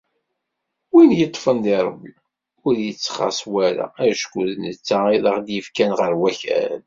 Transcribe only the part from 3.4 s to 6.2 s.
wara, acku d netta i aɣ-d-yefkan ɣer